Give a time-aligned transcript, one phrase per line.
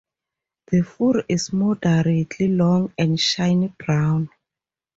[0.71, 4.29] The fur is moderately long and shiny brown.